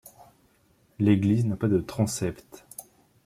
[0.97, 2.65] L'église n'a pas de transept.